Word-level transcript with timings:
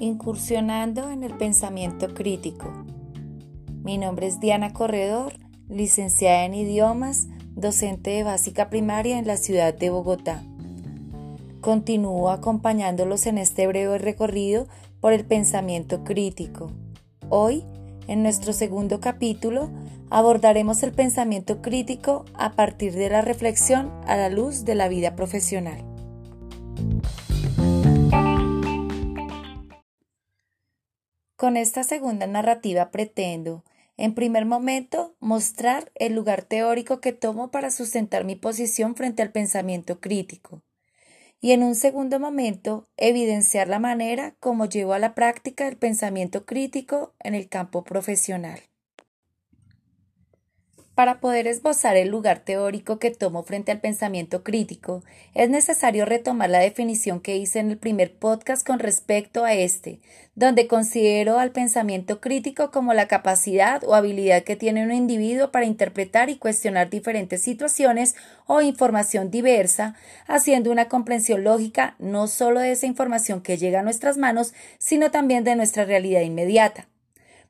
Incursionando 0.00 1.10
en 1.10 1.24
el 1.24 1.36
pensamiento 1.36 2.14
crítico. 2.14 2.72
Mi 3.82 3.98
nombre 3.98 4.28
es 4.28 4.38
Diana 4.38 4.72
Corredor, 4.72 5.32
licenciada 5.68 6.44
en 6.44 6.54
idiomas, 6.54 7.26
docente 7.56 8.10
de 8.10 8.22
básica 8.22 8.70
primaria 8.70 9.18
en 9.18 9.26
la 9.26 9.36
ciudad 9.36 9.74
de 9.74 9.90
Bogotá. 9.90 10.44
Continúo 11.60 12.30
acompañándolos 12.30 13.26
en 13.26 13.38
este 13.38 13.66
breve 13.66 13.98
recorrido 13.98 14.68
por 15.00 15.12
el 15.12 15.24
pensamiento 15.24 16.04
crítico. 16.04 16.70
Hoy, 17.28 17.64
en 18.06 18.22
nuestro 18.22 18.52
segundo 18.52 19.00
capítulo, 19.00 19.68
abordaremos 20.10 20.84
el 20.84 20.92
pensamiento 20.92 21.60
crítico 21.60 22.24
a 22.34 22.52
partir 22.52 22.94
de 22.94 23.10
la 23.10 23.22
reflexión 23.22 23.90
a 24.06 24.16
la 24.16 24.28
luz 24.28 24.64
de 24.64 24.76
la 24.76 24.86
vida 24.86 25.16
profesional. 25.16 25.87
Con 31.38 31.56
esta 31.56 31.84
segunda 31.84 32.26
narrativa 32.26 32.90
pretendo, 32.90 33.62
en 33.96 34.12
primer 34.16 34.44
momento, 34.44 35.14
mostrar 35.20 35.92
el 35.94 36.12
lugar 36.12 36.42
teórico 36.42 37.00
que 37.00 37.12
tomo 37.12 37.52
para 37.52 37.70
sustentar 37.70 38.24
mi 38.24 38.34
posición 38.34 38.96
frente 38.96 39.22
al 39.22 39.30
pensamiento 39.30 40.00
crítico 40.00 40.64
y 41.40 41.52
en 41.52 41.62
un 41.62 41.76
segundo 41.76 42.18
momento 42.18 42.88
evidenciar 42.96 43.68
la 43.68 43.78
manera 43.78 44.34
como 44.40 44.66
llevo 44.66 44.94
a 44.94 44.98
la 44.98 45.14
práctica 45.14 45.68
el 45.68 45.76
pensamiento 45.76 46.44
crítico 46.44 47.14
en 47.20 47.36
el 47.36 47.48
campo 47.48 47.84
profesional. 47.84 48.58
Para 50.98 51.20
poder 51.20 51.46
esbozar 51.46 51.96
el 51.96 52.08
lugar 52.08 52.40
teórico 52.40 52.98
que 52.98 53.12
tomo 53.12 53.44
frente 53.44 53.70
al 53.70 53.78
pensamiento 53.78 54.42
crítico, 54.42 55.04
es 55.32 55.48
necesario 55.48 56.04
retomar 56.04 56.50
la 56.50 56.58
definición 56.58 57.20
que 57.20 57.36
hice 57.36 57.60
en 57.60 57.70
el 57.70 57.78
primer 57.78 58.16
podcast 58.18 58.66
con 58.66 58.80
respecto 58.80 59.44
a 59.44 59.54
este, 59.54 60.00
donde 60.34 60.66
considero 60.66 61.38
al 61.38 61.52
pensamiento 61.52 62.20
crítico 62.20 62.72
como 62.72 62.94
la 62.94 63.06
capacidad 63.06 63.84
o 63.84 63.94
habilidad 63.94 64.42
que 64.42 64.56
tiene 64.56 64.82
un 64.82 64.90
individuo 64.90 65.52
para 65.52 65.66
interpretar 65.66 66.30
y 66.30 66.36
cuestionar 66.38 66.90
diferentes 66.90 67.42
situaciones 67.42 68.16
o 68.48 68.60
información 68.60 69.30
diversa, 69.30 69.94
haciendo 70.26 70.72
una 70.72 70.88
comprensión 70.88 71.44
lógica 71.44 71.94
no 72.00 72.26
solo 72.26 72.58
de 72.58 72.72
esa 72.72 72.86
información 72.86 73.40
que 73.40 73.56
llega 73.56 73.78
a 73.78 73.84
nuestras 73.84 74.18
manos, 74.18 74.52
sino 74.78 75.12
también 75.12 75.44
de 75.44 75.54
nuestra 75.54 75.84
realidad 75.84 76.22
inmediata. 76.22 76.88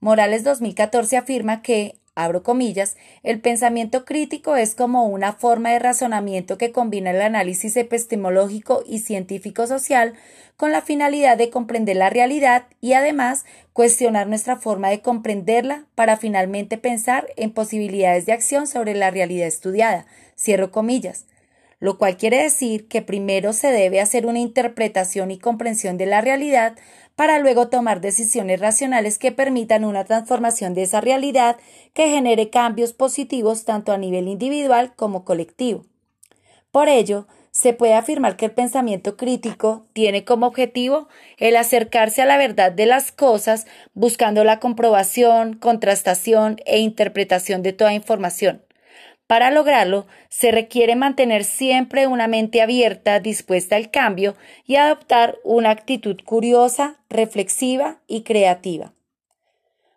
Morales 0.00 0.44
2014 0.44 1.18
afirma 1.18 1.60
que, 1.60 1.98
abro 2.14 2.42
comillas, 2.42 2.96
el 3.22 3.40
pensamiento 3.40 4.04
crítico 4.04 4.56
es 4.56 4.74
como 4.74 5.06
una 5.06 5.32
forma 5.32 5.70
de 5.70 5.78
razonamiento 5.78 6.58
que 6.58 6.72
combina 6.72 7.10
el 7.10 7.20
análisis 7.20 7.76
epistemológico 7.76 8.82
y 8.86 9.00
científico-social 9.00 10.14
con 10.56 10.70
la 10.70 10.82
finalidad 10.82 11.36
de 11.36 11.50
comprender 11.50 11.96
la 11.96 12.10
realidad 12.10 12.66
y 12.80 12.92
además 12.92 13.44
cuestionar 13.72 14.28
nuestra 14.28 14.56
forma 14.56 14.88
de 14.90 15.00
comprenderla 15.00 15.86
para 15.94 16.16
finalmente 16.16 16.78
pensar 16.78 17.26
en 17.36 17.52
posibilidades 17.52 18.26
de 18.26 18.32
acción 18.32 18.66
sobre 18.66 18.94
la 18.94 19.10
realidad 19.10 19.48
estudiada. 19.48 20.06
Cierro 20.36 20.70
comillas 20.70 21.26
lo 21.80 21.98
cual 21.98 22.16
quiere 22.16 22.42
decir 22.42 22.88
que 22.88 23.02
primero 23.02 23.52
se 23.52 23.68
debe 23.68 24.00
hacer 24.00 24.26
una 24.26 24.38
interpretación 24.38 25.30
y 25.30 25.38
comprensión 25.38 25.98
de 25.98 26.06
la 26.06 26.20
realidad 26.20 26.76
para 27.16 27.38
luego 27.38 27.68
tomar 27.68 28.00
decisiones 28.00 28.60
racionales 28.60 29.18
que 29.18 29.32
permitan 29.32 29.84
una 29.84 30.04
transformación 30.04 30.74
de 30.74 30.82
esa 30.82 31.00
realidad 31.00 31.56
que 31.92 32.08
genere 32.08 32.50
cambios 32.50 32.92
positivos 32.92 33.64
tanto 33.64 33.92
a 33.92 33.98
nivel 33.98 34.28
individual 34.28 34.94
como 34.96 35.24
colectivo. 35.24 35.84
Por 36.70 36.88
ello, 36.88 37.26
se 37.54 37.72
puede 37.72 37.94
afirmar 37.94 38.36
que 38.36 38.46
el 38.46 38.50
pensamiento 38.50 39.16
crítico 39.16 39.86
tiene 39.92 40.24
como 40.24 40.48
objetivo 40.48 41.06
el 41.38 41.54
acercarse 41.54 42.20
a 42.20 42.26
la 42.26 42.36
verdad 42.36 42.72
de 42.72 42.84
las 42.84 43.12
cosas 43.12 43.68
buscando 43.94 44.42
la 44.42 44.58
comprobación, 44.58 45.54
contrastación 45.54 46.56
e 46.66 46.80
interpretación 46.80 47.62
de 47.62 47.72
toda 47.72 47.94
información, 47.94 48.64
para 49.26 49.50
lograrlo, 49.50 50.06
se 50.28 50.50
requiere 50.50 50.96
mantener 50.96 51.44
siempre 51.44 52.06
una 52.06 52.28
mente 52.28 52.60
abierta, 52.60 53.20
dispuesta 53.20 53.76
al 53.76 53.90
cambio 53.90 54.34
y 54.66 54.76
adoptar 54.76 55.38
una 55.44 55.70
actitud 55.70 56.16
curiosa, 56.24 56.98
reflexiva 57.08 58.00
y 58.06 58.22
creativa. 58.22 58.92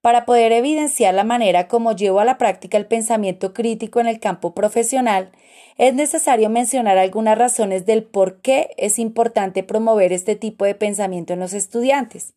Para 0.00 0.24
poder 0.24 0.52
evidenciar 0.52 1.12
la 1.12 1.24
manera 1.24 1.68
como 1.68 1.92
llevo 1.92 2.20
a 2.20 2.24
la 2.24 2.38
práctica 2.38 2.78
el 2.78 2.86
pensamiento 2.86 3.52
crítico 3.52 4.00
en 4.00 4.06
el 4.06 4.18
campo 4.18 4.54
profesional, 4.54 5.30
es 5.76 5.92
necesario 5.92 6.48
mencionar 6.48 6.96
algunas 6.96 7.36
razones 7.36 7.84
del 7.84 8.04
por 8.04 8.40
qué 8.40 8.70
es 8.78 8.98
importante 8.98 9.62
promover 9.62 10.14
este 10.14 10.36
tipo 10.36 10.64
de 10.64 10.74
pensamiento 10.74 11.34
en 11.34 11.40
los 11.40 11.52
estudiantes. 11.52 12.32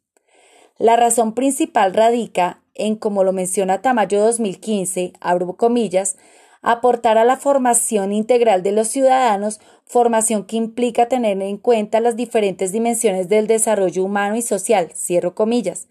La 0.77 0.97
razón 0.97 1.33
principal 1.33 1.94
radica 1.94 2.61
en, 2.73 2.95
como 2.95 3.23
lo 3.23 3.31
menciona 3.31 3.81
Tamayo 3.81 4.19
2015, 4.21 5.13
abro 5.21 5.55
comillas, 5.55 6.17
aportar 6.63 7.18
a 7.18 7.25
la 7.25 7.38
formación 7.38 8.13
integral 8.13 8.63
de 8.63 8.72
los 8.72 8.88
ciudadanos, 8.88 9.59
formación 9.85 10.46
que 10.46 10.56
implica 10.56 11.07
tener 11.07 11.40
en 11.41 11.57
cuenta 11.57 12.00
las 12.00 12.16
diferentes 12.16 12.72
dimensiones 12.72 13.29
del 13.29 13.46
desarrollo 13.46 14.03
humano 14.03 14.38
y 14.38 14.41
social, 14.41 14.90
cierro 14.96 15.35
comillas. 15.35 15.88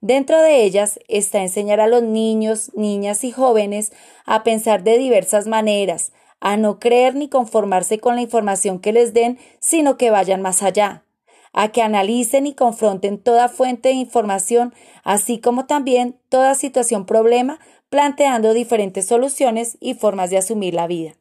Dentro 0.00 0.42
de 0.42 0.64
ellas 0.64 1.00
está 1.08 1.42
enseñar 1.42 1.80
a 1.80 1.86
los 1.86 2.02
niños, 2.02 2.72
niñas 2.74 3.24
y 3.24 3.32
jóvenes 3.32 3.92
a 4.26 4.42
pensar 4.42 4.82
de 4.82 4.98
diversas 4.98 5.46
maneras, 5.46 6.12
a 6.40 6.56
no 6.56 6.78
creer 6.78 7.14
ni 7.14 7.28
conformarse 7.28 7.98
con 7.98 8.16
la 8.16 8.20
información 8.20 8.78
que 8.78 8.92
les 8.92 9.14
den, 9.14 9.38
sino 9.58 9.96
que 9.96 10.10
vayan 10.10 10.42
más 10.42 10.62
allá, 10.62 11.04
a 11.52 11.68
que 11.68 11.82
analicen 11.82 12.46
y 12.46 12.54
confronten 12.54 13.18
toda 13.18 13.48
fuente 13.48 13.88
de 13.88 13.94
información, 13.94 14.74
así 15.02 15.40
como 15.40 15.66
también 15.66 16.18
toda 16.28 16.54
situación 16.54 17.06
problema 17.06 17.58
planteando 17.88 18.52
diferentes 18.52 19.06
soluciones 19.06 19.76
y 19.80 19.94
formas 19.94 20.30
de 20.30 20.38
asumir 20.38 20.74
la 20.74 20.86
vida. 20.86 21.16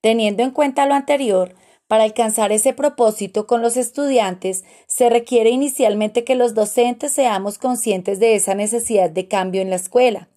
Teniendo 0.00 0.42
en 0.42 0.50
cuenta 0.50 0.86
lo 0.86 0.94
anterior, 0.94 1.54
para 1.88 2.04
alcanzar 2.04 2.52
ese 2.52 2.74
propósito 2.74 3.46
con 3.46 3.62
los 3.62 3.78
estudiantes, 3.78 4.64
se 4.86 5.08
requiere 5.08 5.50
inicialmente 5.50 6.22
que 6.22 6.34
los 6.34 6.54
docentes 6.54 7.12
seamos 7.12 7.58
conscientes 7.58 8.20
de 8.20 8.34
esa 8.34 8.54
necesidad 8.54 9.08
de 9.08 9.26
cambio 9.26 9.62
en 9.62 9.70
la 9.70 9.76
escuela, 9.76 10.28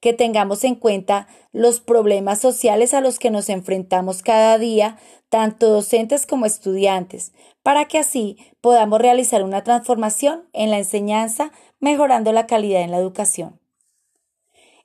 que 0.00 0.12
tengamos 0.12 0.64
en 0.64 0.74
cuenta 0.74 1.26
los 1.50 1.80
problemas 1.80 2.40
sociales 2.40 2.92
a 2.92 3.00
los 3.00 3.18
que 3.18 3.30
nos 3.30 3.48
enfrentamos 3.48 4.22
cada 4.22 4.58
día, 4.58 4.98
tanto 5.30 5.70
docentes 5.70 6.26
como 6.26 6.44
estudiantes, 6.44 7.32
para 7.62 7.86
que 7.86 7.98
así 7.98 8.36
podamos 8.60 9.00
realizar 9.00 9.42
una 9.42 9.64
transformación 9.64 10.46
en 10.52 10.70
la 10.70 10.78
enseñanza, 10.78 11.52
mejorando 11.80 12.32
la 12.32 12.46
calidad 12.46 12.82
en 12.82 12.90
la 12.90 12.98
educación. 12.98 13.58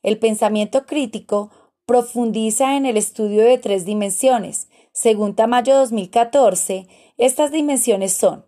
El 0.03 0.19
pensamiento 0.19 0.85
crítico 0.85 1.49
profundiza 1.85 2.75
en 2.75 2.85
el 2.85 2.97
estudio 2.97 3.43
de 3.43 3.57
tres 3.57 3.85
dimensiones. 3.85 4.67
Según 4.91 5.33
Tamayo 5.33 5.77
2014, 5.77 6.87
estas 7.17 7.51
dimensiones 7.51 8.13
son 8.13 8.45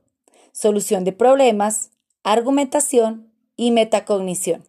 solución 0.52 1.06
de 1.06 1.14
problemas, 1.14 1.92
argumentación 2.24 3.32
y 3.56 3.72
metacognición, 3.72 4.64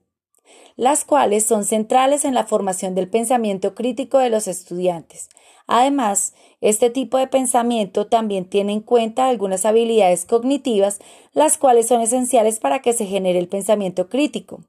las 0.77 1.05
cuales 1.05 1.45
son 1.45 1.65
centrales 1.65 2.25
en 2.25 2.35
la 2.35 2.45
formación 2.45 2.95
del 2.95 3.09
pensamiento 3.09 3.75
crítico 3.75 4.19
de 4.19 4.31
los 4.31 4.47
estudiantes. 4.47 5.29
Además, 5.67 6.35
este 6.61 6.91
tipo 6.91 7.19
de 7.19 7.27
pensamiento 7.27 8.07
también 8.07 8.49
tiene 8.49 8.73
en 8.73 8.81
cuenta 8.81 9.27
algunas 9.27 9.65
habilidades 9.65 10.25
cognitivas, 10.25 11.01
las 11.33 11.59
cuales 11.59 11.89
son 11.89 12.01
esenciales 12.01 12.61
para 12.61 12.81
que 12.81 12.93
se 12.93 13.07
genere 13.07 13.41
el 13.41 13.49
pensamiento 13.49 14.09
crítico. 14.09 14.61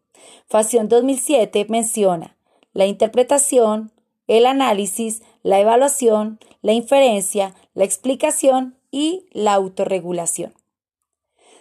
Fación 0.48 0.88
2007 0.88 1.66
menciona 1.70 2.36
la 2.74 2.86
interpretación, 2.86 3.92
el 4.28 4.46
análisis, 4.46 5.24
la 5.42 5.60
evaluación, 5.60 6.40
la 6.62 6.74
inferencia, 6.74 7.56
la 7.74 7.86
explicación 7.86 8.78
y 8.92 9.26
la 9.32 9.54
autorregulación. 9.54 10.54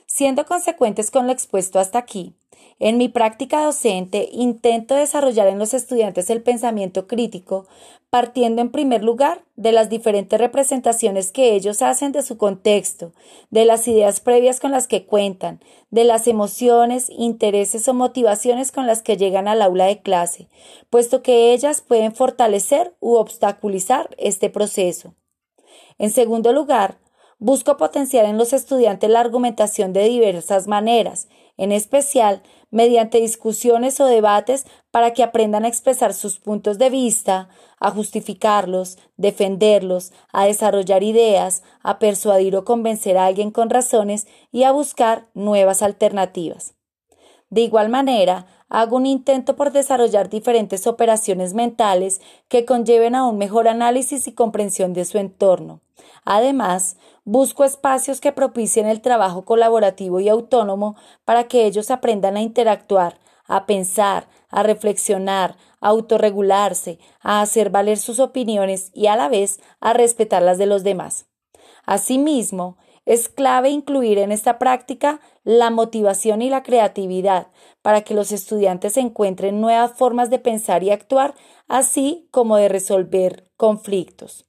Siendo 0.06 0.44
consecuentes 0.46 1.10
con 1.10 1.26
lo 1.26 1.32
expuesto 1.32 1.78
hasta 1.78 1.98
aquí, 1.98 2.34
en 2.78 2.98
mi 2.98 3.08
práctica 3.08 3.64
docente 3.64 4.28
intento 4.32 4.94
desarrollar 4.94 5.48
en 5.48 5.58
los 5.58 5.74
estudiantes 5.74 6.28
el 6.30 6.42
pensamiento 6.42 7.06
crítico, 7.06 7.66
partiendo 8.10 8.62
en 8.62 8.70
primer 8.70 9.02
lugar 9.02 9.44
de 9.56 9.72
las 9.72 9.88
diferentes 9.88 10.38
representaciones 10.38 11.32
que 11.32 11.54
ellos 11.54 11.82
hacen 11.82 12.12
de 12.12 12.22
su 12.22 12.36
contexto, 12.36 13.12
de 13.50 13.64
las 13.64 13.88
ideas 13.88 14.20
previas 14.20 14.60
con 14.60 14.70
las 14.70 14.86
que 14.86 15.06
cuentan, 15.06 15.60
de 15.90 16.04
las 16.04 16.26
emociones, 16.26 17.10
intereses 17.10 17.88
o 17.88 17.94
motivaciones 17.94 18.72
con 18.72 18.86
las 18.86 19.02
que 19.02 19.16
llegan 19.16 19.48
al 19.48 19.62
aula 19.62 19.86
de 19.86 20.00
clase, 20.00 20.48
puesto 20.90 21.22
que 21.22 21.52
ellas 21.52 21.80
pueden 21.80 22.14
fortalecer 22.14 22.94
u 23.00 23.14
obstaculizar 23.14 24.14
este 24.18 24.50
proceso. 24.50 25.14
En 25.98 26.10
segundo 26.10 26.52
lugar, 26.52 26.98
busco 27.38 27.76
potenciar 27.76 28.24
en 28.26 28.38
los 28.38 28.52
estudiantes 28.52 29.10
la 29.10 29.20
argumentación 29.20 29.92
de 29.92 30.04
diversas 30.04 30.68
maneras, 30.68 31.28
en 31.56 31.72
especial 31.72 32.42
mediante 32.70 33.20
discusiones 33.20 34.00
o 34.00 34.06
debates 34.06 34.66
para 34.90 35.12
que 35.12 35.22
aprendan 35.22 35.64
a 35.64 35.68
expresar 35.68 36.14
sus 36.14 36.38
puntos 36.38 36.78
de 36.78 36.90
vista, 36.90 37.48
a 37.80 37.90
justificarlos, 37.90 38.98
defenderlos, 39.16 40.12
a 40.32 40.46
desarrollar 40.46 41.02
ideas, 41.02 41.62
a 41.82 41.98
persuadir 41.98 42.56
o 42.56 42.64
convencer 42.64 43.16
a 43.18 43.26
alguien 43.26 43.50
con 43.50 43.70
razones 43.70 44.26
y 44.52 44.64
a 44.64 44.72
buscar 44.72 45.26
nuevas 45.34 45.82
alternativas. 45.82 46.75
De 47.50 47.60
igual 47.60 47.88
manera, 47.88 48.46
hago 48.68 48.96
un 48.96 49.06
intento 49.06 49.56
por 49.56 49.72
desarrollar 49.72 50.28
diferentes 50.28 50.86
operaciones 50.86 51.54
mentales 51.54 52.20
que 52.48 52.64
conlleven 52.64 53.14
a 53.14 53.26
un 53.26 53.38
mejor 53.38 53.68
análisis 53.68 54.26
y 54.26 54.32
comprensión 54.32 54.92
de 54.92 55.04
su 55.04 55.18
entorno. 55.18 55.80
Además, 56.24 56.96
busco 57.24 57.64
espacios 57.64 58.20
que 58.20 58.32
propicien 58.32 58.86
el 58.86 59.00
trabajo 59.00 59.44
colaborativo 59.44 60.20
y 60.20 60.28
autónomo 60.28 60.96
para 61.24 61.44
que 61.44 61.66
ellos 61.66 61.90
aprendan 61.90 62.36
a 62.36 62.42
interactuar, 62.42 63.18
a 63.46 63.64
pensar, 63.66 64.28
a 64.48 64.64
reflexionar, 64.64 65.56
a 65.80 65.88
autorregularse, 65.88 66.98
a 67.20 67.40
hacer 67.42 67.70
valer 67.70 67.98
sus 67.98 68.18
opiniones 68.18 68.90
y 68.92 69.06
a 69.06 69.16
la 69.16 69.28
vez 69.28 69.60
a 69.80 69.92
respetar 69.92 70.42
las 70.42 70.58
de 70.58 70.66
los 70.66 70.82
demás. 70.82 71.26
Asimismo, 71.84 72.76
es 73.06 73.28
clave 73.28 73.70
incluir 73.70 74.18
en 74.18 74.32
esta 74.32 74.58
práctica 74.58 75.20
la 75.44 75.70
motivación 75.70 76.42
y 76.42 76.50
la 76.50 76.62
creatividad 76.62 77.46
para 77.80 78.02
que 78.02 78.14
los 78.14 78.32
estudiantes 78.32 78.96
encuentren 78.96 79.60
nuevas 79.60 79.92
formas 79.92 80.28
de 80.28 80.40
pensar 80.40 80.82
y 80.82 80.90
actuar, 80.90 81.34
así 81.68 82.28
como 82.32 82.56
de 82.56 82.68
resolver 82.68 83.48
conflictos. 83.56 84.44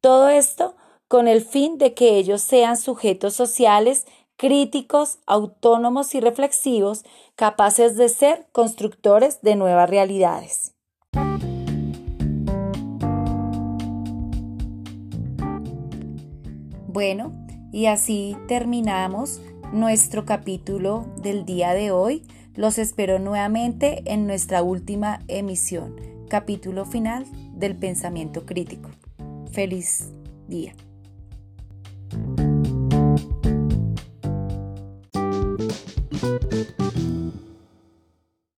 Todo 0.00 0.28
esto 0.28 0.74
con 1.08 1.28
el 1.28 1.42
fin 1.42 1.78
de 1.78 1.94
que 1.94 2.16
ellos 2.18 2.42
sean 2.42 2.76
sujetos 2.76 3.34
sociales 3.34 4.06
críticos, 4.36 5.20
autónomos 5.26 6.14
y 6.14 6.20
reflexivos, 6.20 7.04
capaces 7.36 7.96
de 7.96 8.08
ser 8.08 8.46
constructores 8.52 9.40
de 9.42 9.54
nuevas 9.54 9.88
realidades. 9.88 10.74
Bueno, 16.88 17.43
y 17.74 17.86
así 17.86 18.36
terminamos 18.46 19.40
nuestro 19.72 20.24
capítulo 20.24 21.06
del 21.20 21.44
día 21.44 21.74
de 21.74 21.90
hoy. 21.90 22.22
Los 22.54 22.78
espero 22.78 23.18
nuevamente 23.18 24.04
en 24.06 24.28
nuestra 24.28 24.62
última 24.62 25.18
emisión, 25.26 25.96
capítulo 26.28 26.84
final 26.84 27.26
del 27.52 27.74
pensamiento 27.74 28.46
crítico. 28.46 28.90
Feliz 29.50 30.12
día. 30.46 30.72